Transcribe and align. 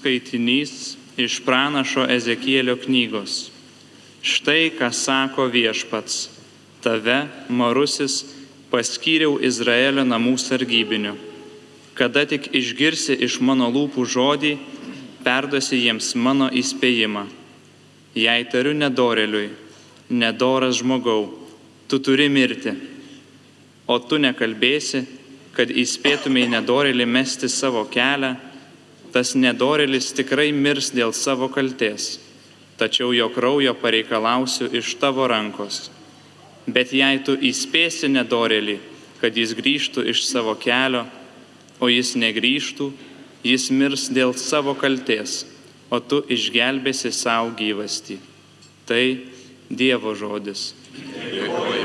Skaitinys 0.00 0.94
iš 1.20 1.42
pranašo 1.44 2.06
Ezekėlio 2.08 2.72
knygos. 2.80 3.50
Štai 4.24 4.70
ką 4.72 4.88
sako 4.96 5.44
viešpats. 5.52 6.30
Tave, 6.80 7.26
Marusis, 7.52 8.22
paskyriau 8.72 9.36
Izraelio 9.44 10.06
namų 10.08 10.38
sargybiniu. 10.40 11.12
Kada 11.92 12.24
tik 12.24 12.48
išgirsi 12.56 13.18
iš 13.28 13.42
mano 13.44 13.68
lūpų 13.68 14.08
žodį, 14.08 14.56
perduosi 15.20 15.82
jiems 15.84 16.14
mano 16.16 16.48
įspėjimą. 16.48 17.26
Jei 18.16 18.48
tariu 18.48 18.72
nedoreliui, 18.72 19.50
nedoras 20.08 20.80
žmogau, 20.80 21.28
tu 21.92 22.00
turi 22.00 22.32
mirti. 22.32 22.72
O 23.84 24.00
tu 24.00 24.16
nekalbėsi, 24.16 25.04
kad 25.52 25.68
įspėtumėj 25.68 26.54
nedorelį 26.56 27.04
mesti 27.04 27.52
savo 27.52 27.84
kelią, 27.84 28.38
tas 29.12 29.34
nedorelis 29.34 30.12
tikrai 30.16 30.50
mirs 30.52 30.90
dėl 30.94 31.12
savo 31.16 31.48
kalties, 31.52 32.18
tačiau 32.78 33.12
jo 33.14 33.28
kraujo 33.34 33.74
pareikalausiu 33.76 34.70
iš 34.72 34.94
tavo 35.00 35.26
rankos. 35.30 35.88
Bet 36.70 36.92
jei 36.94 37.18
tu 37.26 37.34
įspėsi 37.34 38.10
nedorelį, 38.12 38.78
kad 39.20 39.36
jis 39.36 39.54
grįžtų 39.58 40.06
iš 40.12 40.24
savo 40.28 40.54
kelio, 40.60 41.04
o 41.80 41.88
jis 41.88 42.14
negrįžtų, 42.20 42.90
jis 43.44 43.70
mirs 43.72 44.08
dėl 44.12 44.34
savo 44.36 44.76
kalties, 44.78 45.44
o 45.90 45.98
tu 46.00 46.22
išgelbėsi 46.28 47.12
savo 47.12 47.54
gyvastį. 47.58 48.20
Tai 48.86 49.04
Dievo 49.70 50.16
žodis. 50.18 50.72
Dėkojame 50.90 51.79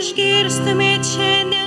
išgirstumėt 0.00 1.04
šiandien, 1.04 1.59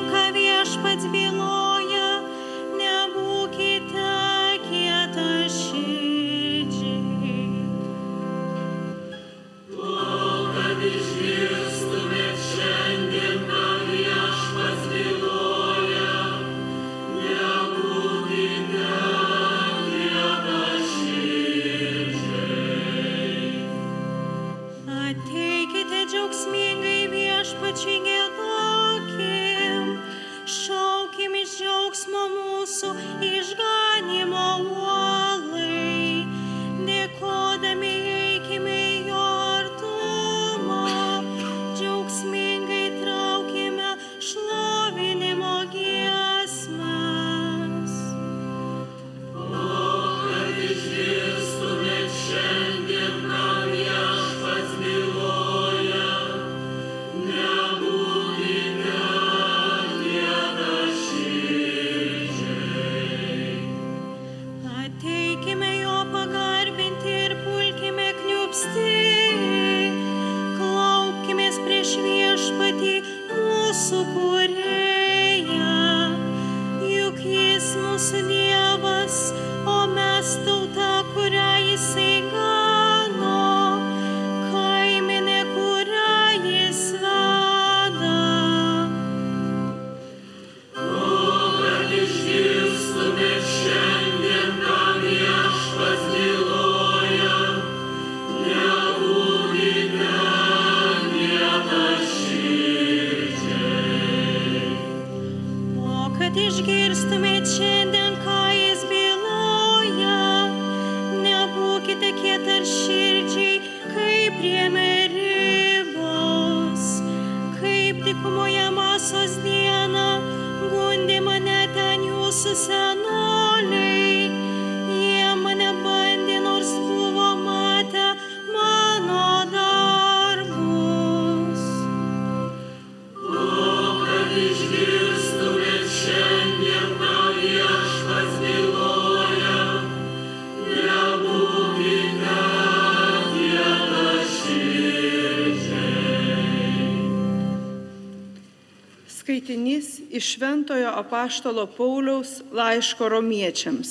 iš 150.24 150.36
Šventojo 150.36 150.90
apaštalo 150.96 151.66
Pauliaus 151.68 152.42
laiško 152.52 153.10
romiečiams. 153.10 153.90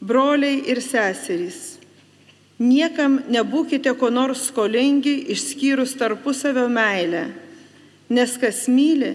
Broliai 0.00 0.58
ir 0.68 0.82
seserys, 0.84 1.78
niekam 2.58 3.22
nebūkite 3.32 3.94
ko 3.96 4.10
nors 4.12 4.42
skolingi 4.50 5.14
išskyrus 5.32 5.94
tarpusavio 5.96 6.66
meilę, 6.68 7.22
nes 8.12 8.34
kas 8.42 8.66
myli, 8.68 9.14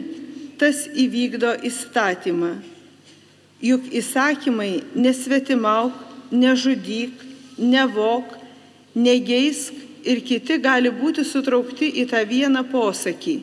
tas 0.58 0.88
įvykdo 0.90 1.52
įstatymą. 1.70 2.56
Juk 3.62 3.86
įsakymai 4.02 4.72
nesvetimauk, 4.98 5.94
nežudyk, 6.32 7.22
nevok, 7.58 8.34
negeisk 8.96 9.78
ir 10.10 10.24
kiti 10.26 10.58
gali 10.58 10.90
būti 10.90 11.22
sutraukti 11.22 11.92
į 12.02 12.08
tą 12.10 12.24
vieną 12.26 12.66
posakį 12.74 13.38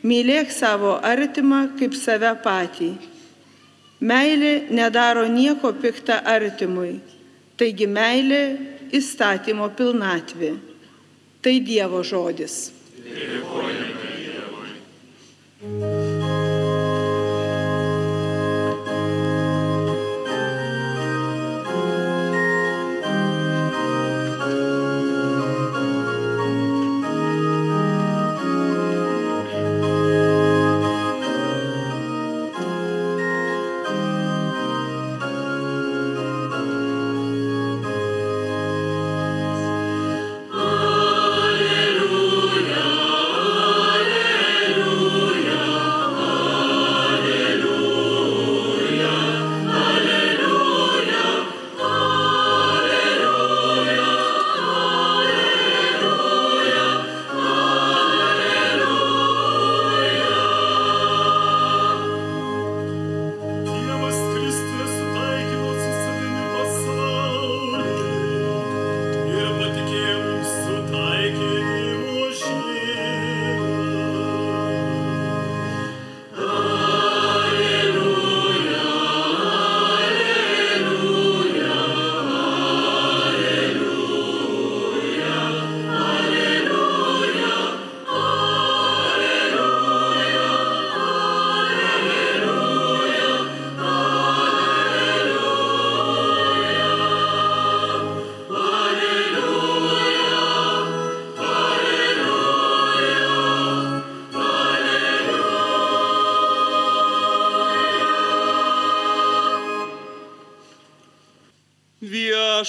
Mylėk 0.00 0.48
savo 0.54 0.94
artimą 1.04 1.76
kaip 1.76 1.92
save 1.98 2.32
patį. 2.44 2.94
Meilė 4.00 4.52
nedaro 4.72 5.26
nieko 5.28 5.74
piktą 5.76 6.16
artimui, 6.24 6.94
taigi 7.60 7.84
meilė 7.84 8.42
įstatymo 8.96 9.68
pilnatvė. 9.76 10.54
Tai 11.44 11.54
Dievo 11.64 12.00
žodis. 12.04 12.79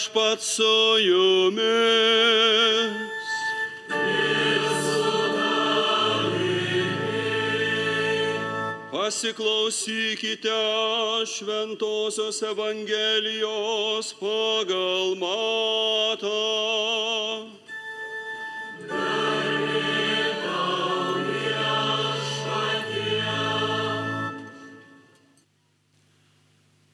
Viešpat 0.01 0.42
su 0.42 0.98
jumis. 0.98 1.62
Pasiklausykite 8.92 10.50
Šventojios 11.25 12.42
Evangelijos 12.42 14.13
pagal 14.18 15.15
matą. 15.21 16.31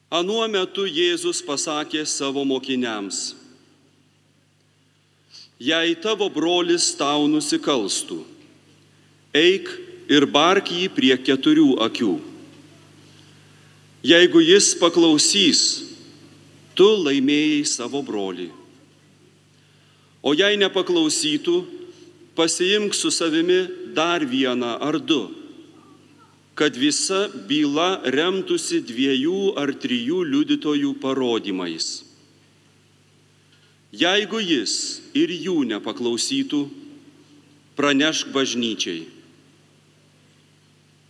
Anuo 0.08 0.46
metu 0.48 0.86
Jėzus 0.88 1.42
pasakė 1.44 2.00
savo 2.08 2.40
mokiniams, 2.48 3.34
jei 5.60 5.92
tavo 6.00 6.30
brolis 6.32 6.94
tau 6.96 7.26
nusikalstų, 7.28 8.16
eik 9.36 9.68
ir 10.08 10.24
bark 10.24 10.72
jį 10.72 10.88
prie 10.96 11.12
keturių 11.20 11.74
akių. 11.84 12.14
Jeigu 14.08 14.40
jis 14.40 14.70
paklausys, 14.80 15.62
tu 16.72 16.88
laimėjai 17.04 17.66
savo 17.68 18.00
brolį. 18.00 18.48
O 20.24 20.32
jei 20.32 20.56
nepaklausytų, 20.56 21.58
pasiimk 22.32 22.96
su 22.96 23.12
savimi 23.12 23.66
dar 23.92 24.24
vieną 24.24 24.78
ar 24.80 24.96
du 24.96 25.26
kad 26.58 26.74
visa 26.74 27.28
byla 27.46 28.00
remtųsi 28.02 28.80
dviejų 28.82 29.54
ar 29.54 29.70
trijų 29.78 30.24
liudytojų 30.26 30.96
parodymais. 30.98 32.02
Jeigu 33.94 34.40
jis 34.42 34.72
ir 35.14 35.30
jų 35.30 35.62
nepaklausytų, 35.70 36.64
pranešk 37.78 38.32
bažnyčiai. 38.34 39.06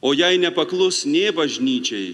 O 0.04 0.12
jei 0.12 0.36
nepaklus 0.36 1.06
nie 1.08 1.32
bažnyčiai, 1.32 2.12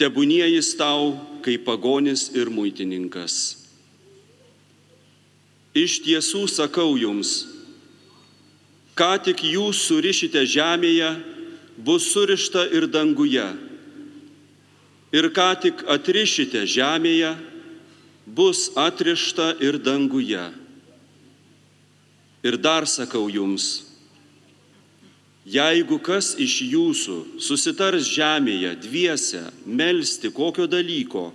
tebūnie 0.00 0.48
jis 0.48 0.72
tau 0.80 1.12
kaip 1.44 1.66
pagonis 1.68 2.30
ir 2.32 2.48
muitininkas. 2.48 3.60
Iš 5.76 6.00
tiesų 6.08 6.46
sakau 6.48 6.96
jums, 6.96 7.34
ką 8.96 9.12
tik 9.28 9.44
jūs 9.44 9.84
surišite 9.90 10.40
žemėje, 10.48 11.12
bus 11.84 12.12
surišta 12.12 12.66
ir 12.70 12.86
danguje. 12.86 13.46
Ir 15.12 15.28
ką 15.34 15.48
tik 15.60 15.82
atrišite 15.90 16.64
žemėje, 16.64 17.34
bus 18.26 18.70
atrišta 18.78 19.56
ir 19.60 19.78
danguje. 19.82 20.44
Ir 22.42 22.56
dar 22.58 22.86
sakau 22.90 23.28
jums, 23.30 23.84
jeigu 25.46 25.98
kas 26.02 26.32
iš 26.38 26.62
jūsų 26.70 27.18
susitars 27.42 28.08
žemėje 28.10 28.72
dviese 28.82 29.42
melstį 29.66 30.32
kokio 30.34 30.66
dalyko, 30.70 31.30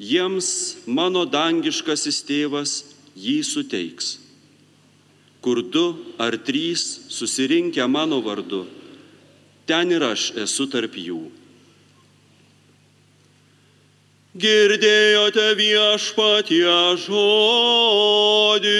jiems 0.00 0.50
mano 0.88 1.24
dangiškasis 1.28 2.20
tėvas 2.28 2.74
jį 3.16 3.38
suteiks. 3.44 4.18
Kur 5.40 5.62
du 5.64 5.86
ar 6.20 6.36
trys 6.36 7.08
susirinkę 7.08 7.86
mano 7.88 8.20
vardu, 8.20 8.66
ten 9.70 9.90
ir 9.94 10.02
aš 10.02 10.22
esu 10.44 10.66
tarp 10.66 10.96
jų. 10.98 11.20
Girdėjote 14.42 15.46
viešpatie 15.58 16.74
žodį. 17.04 18.74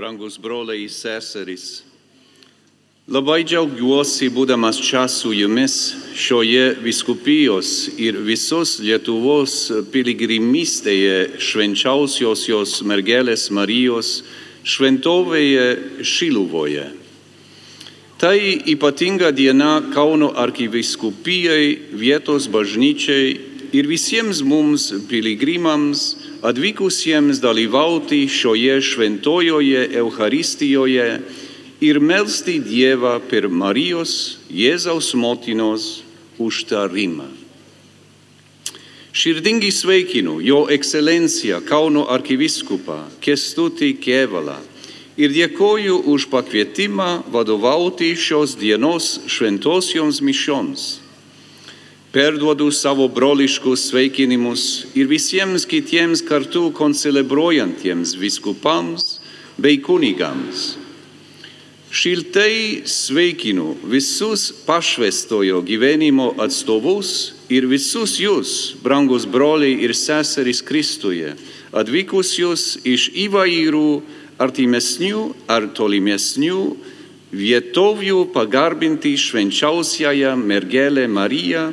Brangus 0.00 0.38
broliai 0.40 0.86
seserys, 0.88 1.82
labai 3.04 3.42
džiaugiuosi 3.44 4.30
būdamas 4.32 4.78
čia 4.80 5.02
su 5.12 5.34
jumis 5.36 5.74
šioje 6.16 6.70
viskupijos 6.80 7.72
ir 8.00 8.16
visos 8.24 8.78
Lietuvos 8.80 9.58
piligrimystėje 9.92 11.42
švenčiausios 11.44 12.46
jos 12.48 12.78
mergelės 12.88 13.50
Marijos 13.52 14.22
šventovėje 14.64 15.68
Šiluvoje. 16.00 16.86
Tai 18.24 18.38
ypatinga 18.72 19.34
diena 19.36 19.82
Kauno 19.92 20.32
arkiviskupijai, 20.32 21.76
vietos 21.92 22.48
bažnyčiai 22.48 23.36
ir 23.76 23.92
visiems 23.92 24.40
mums 24.40 24.94
piligrimams 25.12 26.08
atvykusiems 26.42 27.40
dalyvauti 27.40 28.28
šioje 28.28 28.80
šventojoje 28.80 29.88
Eucharistijoje 29.98 31.20
ir 31.80 32.00
melsti 32.00 32.60
Dievą 32.60 33.18
per 33.30 33.48
Marijos 33.48 34.38
Jėzaus 34.48 35.14
motinos 35.14 36.02
užtarimą. 36.38 37.28
Širdingai 39.12 39.72
sveikinu 39.74 40.38
Jo 40.40 40.66
ekscelenciją 40.70 41.60
Kauno 41.66 42.06
arkiviskupą 42.08 43.02
Kestutį 43.20 43.96
Kevalą 44.00 44.60
ir 45.20 45.34
dėkoju 45.34 46.04
už 46.08 46.28
pakvietimą 46.32 47.26
vadovauti 47.32 48.14
šios 48.16 48.54
dienos 48.56 49.18
šventosioms 49.26 50.22
mišioms. 50.22 50.99
Perduodu 52.10 52.72
savo 52.74 53.04
broliškus 53.08 53.84
sveikinimus 53.86 54.62
ir 54.98 55.06
visiems 55.06 55.62
kitiems 55.62 56.24
kartu 56.26 56.72
koncelebruojantiems 56.74 58.16
viskupams 58.18 59.20
bei 59.54 59.76
kunigams. 59.78 60.72
Šiltai 61.94 62.82
sveikinu 62.82 63.76
visus 63.92 64.48
pašvestojo 64.66 65.60
gyvenimo 65.62 66.32
atstovus 66.42 67.12
ir 67.46 67.68
visus 67.70 68.16
jūs, 68.18 68.54
brangus 68.82 69.22
broliai 69.30 69.76
ir 69.78 69.94
seserys 69.94 70.64
Kristuje, 70.66 71.36
atvykusius 71.70 72.80
iš 72.90 73.06
įvairių 73.28 73.84
artimesnių 74.42 75.22
ar 75.46 75.68
tolimesnių 75.78 76.58
vietovių 77.30 78.26
pagarbinti 78.34 79.14
švenčiausiąją 79.14 80.34
mergelę 80.42 81.06
Mariją, 81.06 81.68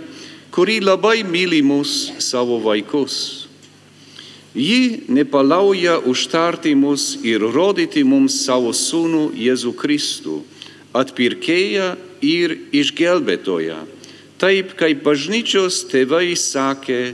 kuri 0.51 0.79
labai 0.81 1.23
myli 1.23 1.61
mus 1.61 2.11
savo 2.23 2.59
vaikus. 2.63 3.47
Ji 4.57 5.03
nepalauja 5.07 5.99
užtarti 5.99 6.73
mus 6.75 7.17
ir 7.21 7.43
rodyti 7.53 8.01
mums 8.03 8.39
savo 8.45 8.73
sūnų 8.73 9.29
Jėzų 9.37 9.73
Kristų, 9.77 10.39
atpirkėją 10.97 11.91
ir 12.25 12.55
išgelbėtoją, 12.73 13.77
taip 14.41 14.73
kaip 14.79 15.03
bažnyčios 15.05 15.83
tėvai 15.91 16.33
sakė, 16.33 17.13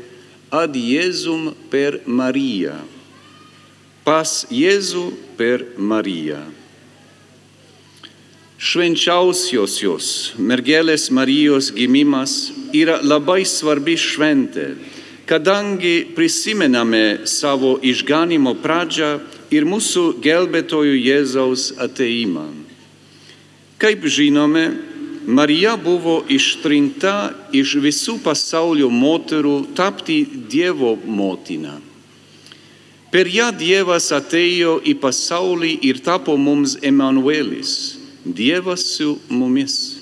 ad 0.54 0.78
Jėzum 0.78 1.52
per 1.74 2.00
Mariją. 2.06 2.78
Pas 4.08 4.44
Jėzų 4.54 5.08
per 5.36 5.66
Mariją. 5.76 6.44
Švenčiausiosios 8.64 10.38
mergelės 10.40 11.10
Marijos 11.12 11.68
gimimas 11.76 12.54
yra 12.72 13.02
labai 13.04 13.42
svarbi 13.44 13.98
šventė, 14.00 14.70
kadangi 15.28 16.06
prisimename 16.16 17.26
savo 17.28 17.74
išganimo 17.84 18.54
pradžią 18.64 19.10
ir 19.52 19.68
mūsų 19.68 20.04
gelbėtojų 20.24 20.94
Jėzaus 20.96 21.74
ateimą. 21.84 22.46
Kaip 23.84 24.06
žinome, 24.08 24.64
Marija 25.28 25.74
buvo 25.76 26.22
ištrinta 26.32 27.34
iš 27.52 27.74
visų 27.84 28.16
pasaulio 28.24 28.88
moterų 28.88 29.58
tapti 29.76 30.22
Dievo 30.24 30.94
motina. 31.04 31.82
Per 33.12 33.28
ją 33.28 33.50
Dievas 33.60 34.08
atėjo 34.16 34.78
į 34.88 34.96
pasaulį 35.04 35.74
ir 35.84 36.00
tapo 36.08 36.38
mums 36.40 36.78
Emanuelis, 36.80 38.03
Dievas 38.26 38.86
su 38.96 39.18
mumis. 39.30 40.00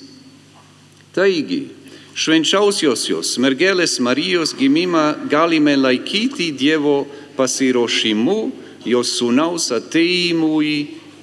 Taigi, 1.12 1.66
švenčiausiosios 2.14 3.34
mergelės 3.42 3.98
Marijos 4.00 4.54
gimimą 4.56 5.28
galime 5.30 5.74
laikyti 5.76 6.52
Dievo 6.54 7.02
pasiruošimu 7.36 8.38
jos 8.86 9.16
sūnaus 9.18 9.70
ateimui 9.74 10.76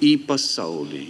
į 0.04 0.14
pasaulį. 0.28 1.08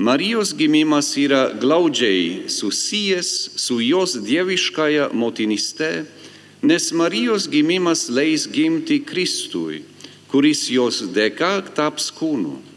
Marijos 0.00 0.54
gimimas 0.56 1.12
yra 1.20 1.50
glaudžiai 1.60 2.48
susijęs 2.48 3.30
su 3.60 3.82
jos 3.84 4.16
dieviškąja 4.24 5.10
motiniste, 5.12 6.06
nes 6.64 6.88
Marijos 6.96 7.44
gimimas 7.52 8.08
leis 8.08 8.46
gimti 8.48 9.02
Kristui, 9.04 9.82
kuris 10.32 10.70
jos 10.72 11.02
dėka 11.12 11.52
taps 11.76 12.08
kūnu. 12.16 12.69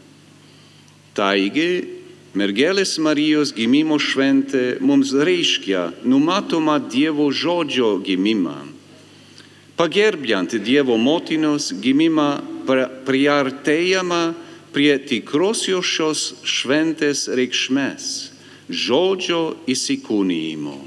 Taigi, 1.14 1.84
mergelės 2.34 2.96
Marijos 2.98 3.52
gimimo 3.54 4.00
šventė 4.02 4.80
mums 4.82 5.12
reiškia 5.14 5.92
numatomą 6.02 6.80
Dievo 6.90 7.28
žodžio 7.30 8.00
gimimą. 8.02 8.56
Pagerbiant 9.78 10.56
Dievo 10.66 10.96
motinos 10.98 11.70
gimimą 11.78 12.26
priartėjama 13.06 14.34
prie 14.74 14.98
tikrosios 15.06 15.86
šios 15.86 16.26
šventės 16.42 17.28
reikšmės- 17.30 18.10
žodžio 18.84 19.54
įsikūnymo. 19.70 20.78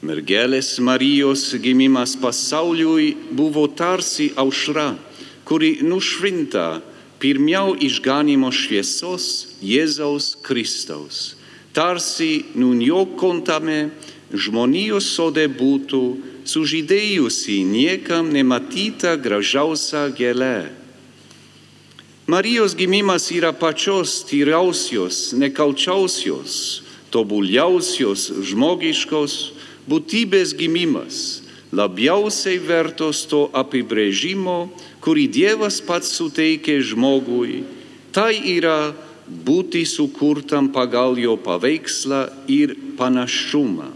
Mergelės 0.00 0.78
Marijos 0.80 1.52
gimimas 1.60 2.16
pasauliui 2.16 3.12
buvo 3.36 3.68
tarsi 3.68 4.32
aušra, 4.40 4.96
kuri 5.44 5.82
nušvinta 5.84 6.80
pirmiau 7.20 7.76
išganimo 7.76 8.48
šviesos 8.52 9.56
Jėzaus 9.60 10.34
Kristaus. 10.42 11.36
Tarsi 11.76 12.46
nuniokontame 12.58 13.90
žmonijos 14.32 15.06
sode 15.14 15.44
būtų 15.46 16.02
sužydėjusi 16.48 17.60
niekam 17.68 18.32
nematyta 18.34 19.14
gražiausia 19.20 20.08
gėlė. 20.16 20.70
Marijos 22.30 22.76
gimimas 22.78 23.26
yra 23.34 23.50
pačios 23.50 24.20
tyriausios, 24.26 25.32
nekalčiausios, 25.34 26.82
tobuliausios 27.10 28.28
žmogiškos 28.46 29.34
būtybės 29.90 30.54
gimimas, 30.54 31.42
labiausiai 31.72 32.58
vertos 32.58 33.22
to 33.30 33.46
apibrėžimo, 33.54 34.70
kurį 35.04 35.26
Dievas 35.30 35.78
pats 35.84 36.10
suteikė 36.18 36.80
žmogui, 36.82 37.62
tai 38.12 38.34
yra 38.56 38.92
būti 39.30 39.84
sukurtam 39.86 40.72
pagal 40.74 41.18
jo 41.18 41.36
paveikslą 41.38 42.26
ir 42.50 42.74
panašumą. 42.98 43.90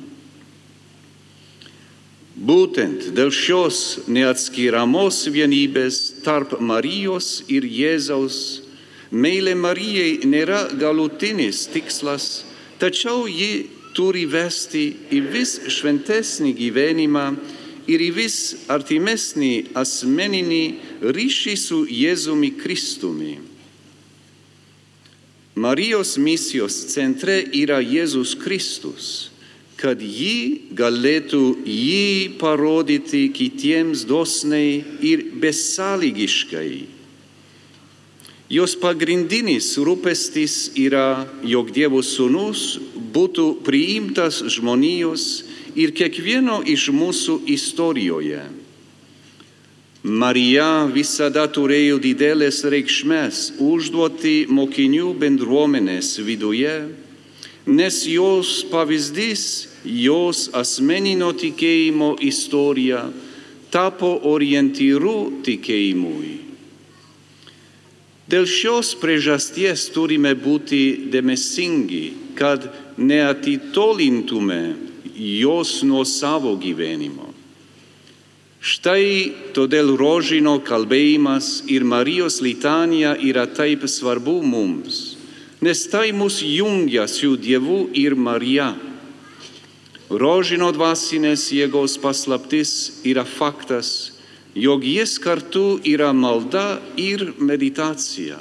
Būtent 2.34 3.12
dėl 3.14 3.30
šios 3.30 4.06
neatskiriamos 4.10 5.20
vienybės 5.30 6.00
tarp 6.26 6.56
Marijos 6.58 7.44
ir 7.46 7.62
Jėzaus 7.62 8.38
meilė 9.14 9.54
Marijai 9.54 10.26
nėra 10.26 10.64
galutinis 10.74 11.68
tikslas, 11.70 12.42
tačiau 12.82 13.28
ji 13.30 13.68
turi 13.94 14.24
vesti 14.26 14.88
į 15.14 15.20
vis 15.30 15.54
šventesnį 15.70 16.50
gyvenimą 16.58 17.28
ir 17.90 18.00
į 18.00 18.10
vis 18.16 18.38
artimesnį 18.72 19.52
asmeninį 19.76 20.64
ryšį 21.02 21.56
su 21.60 21.82
Jėzumi 21.90 22.54
Kristumi. 22.60 23.36
Marijos 25.54 26.16
misijos 26.18 26.80
centre 26.90 27.38
yra 27.54 27.78
Jėzus 27.78 28.34
Kristus 28.40 29.12
kad 29.84 30.00
ji 30.00 30.70
galėtų 30.72 31.42
jį 31.66 32.36
parodyti 32.40 33.26
kitiems 33.34 34.06
dosniai 34.08 34.78
ir 35.04 35.24
besąlygiškai. 35.42 36.86
Jos 38.54 38.74
pagrindinis 38.80 39.72
rūpestis 39.80 40.70
yra, 40.78 41.26
jog 41.42 41.72
Dievo 41.74 42.00
sūnus 42.04 42.78
būtų 43.14 43.46
priimtas 43.66 44.42
žmonijos 44.56 45.44
ir 45.76 45.94
kiekvieno 45.96 46.62
iš 46.66 46.90
mūsų 46.94 47.40
istorijoje. 47.54 48.42
Marija 50.04 50.84
visada 50.92 51.46
turėjo 51.48 51.96
didelės 52.02 52.60
reikšmės 52.68 53.46
užduoti 53.62 54.44
mokinių 54.52 55.14
bendruomenės 55.22 56.18
viduje 56.26 56.74
nes 57.66 58.04
jos 58.06 58.64
pavyzdys, 58.68 59.68
jos 59.84 60.48
asmeninio 60.52 61.32
tikėjimo 61.36 62.14
istorija 62.24 63.06
tapo 63.72 64.14
orientyru 64.28 65.42
tikėjimui. 65.44 66.32
Dėl 68.28 68.46
šios 68.48 68.94
priežasties 69.00 69.88
turime 69.92 70.32
būti 70.36 71.10
dėmesingi, 71.12 72.04
kad 72.36 72.64
neatitolintume 72.96 74.62
jos 75.14 75.82
nuo 75.82 76.04
savo 76.04 76.56
gyvenimo. 76.60 77.32
Štai 78.64 79.52
todėl 79.56 79.92
rožino 80.00 80.56
kalbėjimas 80.64 81.64
ir 81.68 81.84
Marijos 81.84 82.40
litanija 82.40 83.12
yra 83.20 83.44
taip 83.46 83.84
svarbu 83.88 84.40
mums 84.42 85.14
nes 85.64 85.86
tai 85.88 86.12
mus 86.12 86.42
jungia 86.42 87.08
su 87.08 87.36
Dievu 87.36 87.88
ir 87.96 88.12
Marija. 88.14 88.74
Rožino 90.12 90.68
dvasinės 90.76 91.46
jėgos 91.56 91.96
paslaptis 92.02 93.00
yra 93.08 93.24
faktas, 93.24 94.12
jog 94.52 94.84
jis 94.84 95.16
kartu 95.24 95.78
yra 95.88 96.10
malda 96.12 96.82
ir 97.00 97.32
meditacija. 97.40 98.36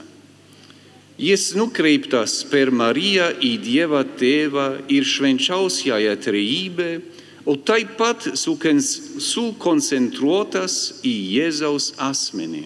Jis 1.23 1.53
nukreiptas 1.55 2.41
per 2.51 2.67
Mariją 2.75 3.29
į 3.39 3.55
Dievą 3.63 4.01
Tėvą 4.19 4.83
ir 4.91 5.05
švenčiausiąją 5.07 6.17
trejybę, 6.19 6.99
o 7.45 7.55
taip 7.55 7.95
pat 7.99 8.23
sukoncentruotas 8.35 10.93
į 11.07 11.13
Jėzaus 11.37 11.93
asmenį. 12.01 12.65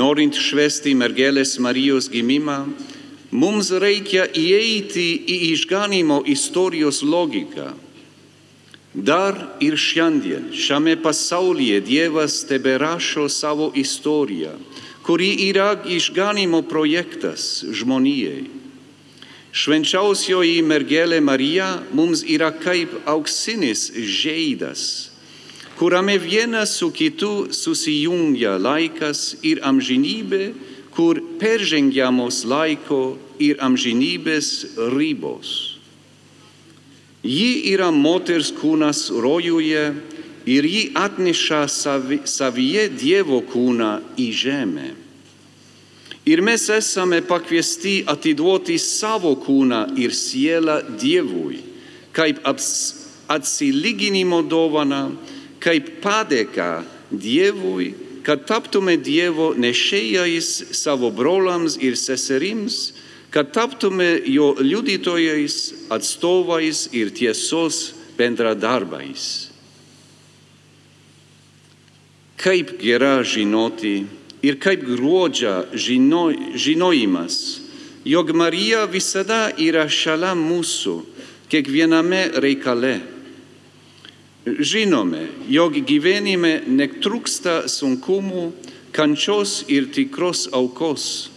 Norint 0.00 0.34
švesti 0.34 0.94
mergelės 0.98 1.58
Marijos 1.62 2.08
gimimą, 2.10 2.58
mums 3.30 3.70
reikia 3.70 4.26
įeiti 4.34 5.14
į 5.30 5.54
išganimo 5.54 6.26
istorijos 6.26 7.02
logiką. 7.06 7.70
Dar 8.94 9.34
ir 9.62 9.78
šiandien 9.78 10.50
šiame 10.50 10.96
pasaulyje 10.98 11.80
Dievas 11.86 12.42
teberašo 12.50 13.30
savo 13.30 13.70
istoriją, 13.78 14.58
kuri 15.06 15.30
yra 15.48 15.74
išganimo 15.84 16.62
projektas 16.62 17.64
žmonijai. 17.72 18.48
Švenčiausioji 19.50 20.60
mergelė 20.62 21.18
Marija 21.20 21.80
mums 21.96 22.22
yra 22.22 22.52
kaip 22.54 22.92
auksinis 23.10 23.88
žaidas 23.98 25.10
kuriame 25.80 26.18
vienas 26.18 26.76
su 26.76 26.90
kitu 26.90 27.46
susijungia 27.50 28.58
laikas 28.60 29.38
ir 29.42 29.62
amžinybė, 29.64 30.50
kur 30.92 31.16
peržengiamos 31.40 32.42
laiko 32.44 33.16
ir 33.40 33.56
amžinybės 33.64 34.50
ribos. 34.92 35.54
Ji 37.24 37.72
yra 37.72 37.88
moters 37.96 38.50
kūnas 38.52 39.06
rojuje 39.24 39.86
ir 40.46 40.66
ji 40.66 40.82
atneša 40.94 41.64
savi, 41.68 42.20
savyje 42.24 42.88
Dievo 42.94 43.40
kūną 43.44 43.92
į 44.20 44.28
žemę. 44.32 44.90
Ir 46.28 46.42
mes 46.44 46.66
esame 46.70 47.22
pakviesti 47.26 48.00
atiduoti 48.08 48.78
savo 48.78 49.34
kūną 49.40 49.96
ir 49.98 50.14
sielą 50.14 50.82
Dievui, 51.00 51.62
kaip 52.12 52.44
atsilyginimo 52.44 54.42
dovana 54.46 55.08
kaip 55.60 55.98
padėka 56.04 56.84
Dievui 57.10 57.92
kad 58.22 58.44
taptume 58.46 58.96
Dievo 59.00 59.50
nešėjais 59.58 60.76
savo 60.76 61.10
brolams 61.10 61.76
ir 61.80 61.96
seserims, 61.98 62.92
kad 63.30 63.52
taptume 63.54 64.20
jo 64.28 64.52
liudytojais, 64.58 65.88
atstovais 65.92 66.88
ir 66.96 67.12
tiesos 67.14 67.90
bendradarbais. 68.18 69.49
Kaip 72.40 72.78
gera 72.80 73.20
žinoti 73.20 74.06
ir 74.40 74.56
kaip 74.56 74.80
gruodžia 74.86 75.66
žino, 75.76 76.30
žinojimas, 76.56 77.60
jog 78.04 78.32
Marija 78.32 78.86
visada 78.88 79.50
yra 79.60 79.84
šalia 79.92 80.32
mūsų, 80.32 80.94
kiekviename 81.52 82.22
reikale. 82.40 82.94
Žinome, 84.48 85.26
jog 85.52 85.76
gyvenime 85.84 86.62
netrūksta 86.64 87.66
sunkumų, 87.68 88.46
kančios 88.96 89.66
ir 89.68 89.90
tikros 89.92 90.46
aukos. 90.56 91.28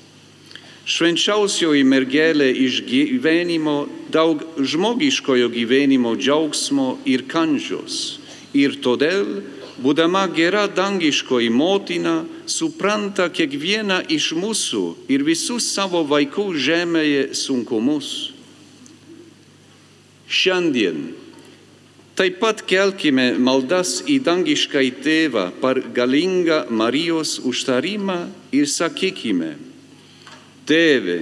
Švenčiausioji 0.87 1.83
mergelė 1.87 2.47
iš 2.63 2.79
gyvenimo 2.87 3.89
daug 4.11 4.39
žmogiškojo 4.55 5.51
gyvenimo 5.51 6.15
džiaugsmo 6.15 6.87
ir 7.07 7.23
kančios. 7.27 8.21
Ir 8.55 8.75
todėl, 8.83 9.41
būdama 9.81 10.27
gera 10.35 10.67
dangiškoji 10.67 11.49
motina, 11.49 12.21
supranta 12.45 13.29
kiekvieną 13.33 14.03
iš 14.13 14.33
mūsų 14.37 14.83
ir 15.09 15.25
visus 15.25 15.71
savo 15.73 16.03
vaikų 16.05 16.51
žemėje 16.53 17.33
sunkumus. 17.37 18.33
Šiandien 20.29 21.11
taip 22.17 22.37
pat 22.41 22.61
kelkime 22.69 23.33
maldas 23.41 24.01
į 24.05 24.19
dangišką 24.25 24.85
tėvą 25.01 25.49
par 25.61 25.81
galingą 25.93 26.65
Marijos 26.69 27.39
užtarimą 27.41 28.27
ir 28.53 28.69
sakykime, 28.69 29.55
Tėve, 30.63 31.17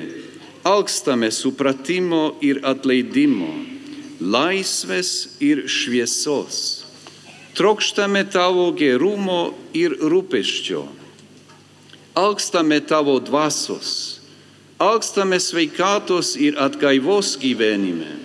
alkstame 0.61 1.31
supratimo 1.33 2.35
ir 2.45 2.59
atleidimo, 2.61 3.49
laisvės 4.21 5.39
ir 5.41 5.63
šviesos, 5.65 6.80
trokštame 7.57 8.25
tavo 8.31 8.71
gerumo 8.71 9.53
ir 9.73 9.97
rūpeščio, 9.99 10.85
alkstame 12.15 12.81
tavo 12.85 13.19
dvasos, 13.19 13.93
alkstame 14.79 15.39
sveikatos 15.39 16.35
ir 16.39 16.59
atgaivos 16.59 17.37
gyvenime 17.41 18.21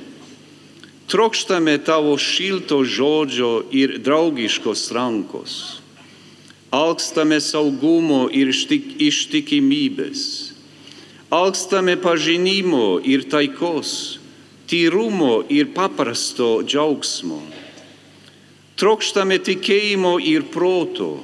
trokštame 1.07 1.79
tavo 1.85 2.19
šilto 2.19 2.83
žodžio 2.85 3.63
ir 3.71 3.99
draugiškos 4.03 4.91
rankos. 4.93 5.81
Alkstame 6.71 7.39
saugumo 7.41 8.27
ir 8.33 8.51
štik, 8.53 8.99
ištikimybės. 8.99 10.23
Alkstame 11.31 11.97
pažinimo 12.03 12.99
ir 13.03 13.25
taikos, 13.31 14.19
tyrumo 14.67 15.45
ir 15.49 15.71
paprasto 15.75 16.61
džiaugsmo. 16.67 17.41
Trokštame 18.77 19.39
tikėjimo 19.41 20.19
ir 20.21 20.51
proto, 20.53 21.15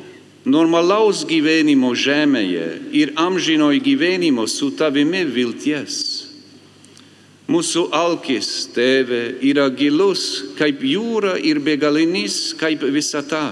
normalaus 0.48 1.26
gyvenimo 1.28 1.90
žemėje 1.92 2.68
ir 2.96 3.12
amžinoj 3.20 3.76
gyvenimo 3.84 4.46
su 4.48 4.70
tavimi 4.72 5.20
vilties. 5.28 5.98
Mūsų 7.52 7.82
alkis, 7.92 8.48
tėve, 8.72 9.36
yra 9.44 9.66
gilus 9.68 10.54
kaip 10.56 10.80
jūra 10.80 11.34
ir 11.36 11.60
begalinis 11.60 12.54
kaip 12.56 12.86
visata. 12.88 13.50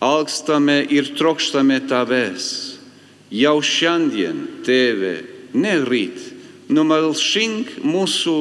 Alkstame 0.00 0.80
ir 0.88 1.12
trokštame 1.18 1.82
tavęs. 1.90 2.48
Jau 3.28 3.58
šiandien, 3.60 4.40
tėve, 4.64 5.18
ne 5.52 5.76
ryt, 5.84 6.30
numalšink 6.72 7.82
mūsų 7.84 8.40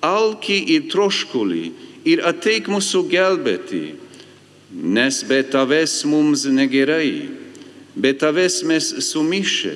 alkį 0.00 0.58
ir 0.72 0.88
troškulį 0.88 1.66
ir 2.04 2.22
ateik 2.26 2.68
mūsų 2.70 3.04
gelbėti, 3.10 3.82
nes 4.72 5.22
be 5.28 5.42
tavęs 5.44 6.02
mums 6.08 6.46
negerai, 6.48 7.28
be 7.94 8.12
tavęs 8.16 8.62
mes 8.66 8.88
sumišę, 9.10 9.74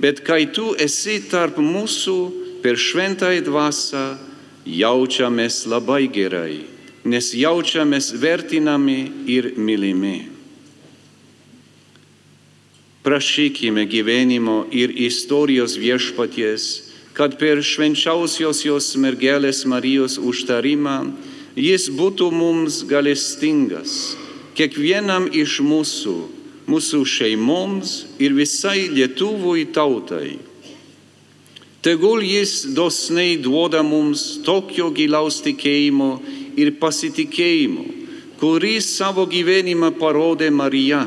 bet 0.00 0.24
kai 0.26 0.46
tu 0.52 0.72
esi 0.80 1.20
tarp 1.30 1.60
mūsų, 1.60 2.18
per 2.64 2.78
šventąją 2.80 3.42
dvasę 3.44 4.04
jaučiamės 4.64 5.66
labai 5.68 6.06
gerai, 6.08 6.62
nes 7.04 7.34
jaučiamės 7.36 8.14
vertinami 8.16 9.02
ir 9.28 9.52
mylimi. 9.60 10.30
Prašykime 13.04 13.84
gyvenimo 13.84 14.62
ir 14.72 14.88
istorijos 14.96 15.76
viešpaties, 15.76 16.64
kad 17.12 17.36
per 17.36 17.60
švenčiausios 17.60 18.64
jos 18.64 18.94
mergelės 18.96 19.66
Marijos 19.68 20.16
užtarimą 20.16 20.96
jis 21.56 21.88
būtų 21.94 22.30
mums 22.34 22.82
galestingas, 22.90 24.14
kiekvienam 24.58 25.28
iš 25.32 25.60
mūsų, 25.62 26.16
mūsų 26.70 27.04
šeimoms 27.06 27.94
ir 28.18 28.34
visai 28.34 28.88
Lietuvui 28.90 29.66
tautai. 29.74 30.38
Tegul 31.84 32.22
jis 32.24 32.64
dosniai 32.72 33.36
duoda 33.36 33.82
mums 33.84 34.40
tokio 34.44 34.88
gilaus 34.94 35.42
tikėjimo 35.44 36.16
ir 36.56 36.72
pasitikėjimo, 36.80 37.84
kurį 38.40 38.78
savo 38.80 39.26
gyvenimą 39.28 39.92
parodė 40.00 40.48
Marija. 40.50 41.04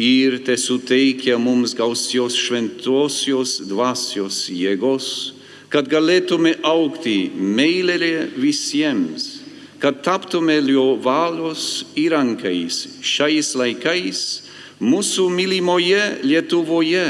Ir 0.00 0.38
te 0.44 0.56
suteikia 0.60 1.38
mums 1.40 1.74
gausios 1.76 2.36
šventosios 2.36 3.58
dvasios 3.68 4.46
jėgos, 4.52 5.39
kad 5.70 5.86
galėtume 5.90 6.56
aukti 6.66 7.30
meilėje 7.34 8.26
visiems, 8.36 9.28
kad 9.80 10.02
taptume 10.04 10.58
jo 10.68 10.96
valios 11.00 11.86
įrankais 11.98 13.00
šiais 13.06 13.54
laikais 13.56 14.24
mūsų 14.82 15.28
mylimoje 15.32 16.02
Lietuvoje 16.26 17.06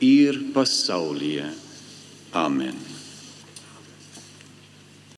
ir 0.00 0.38
pasaulyje. 0.54 1.50
Amen. 2.32 2.89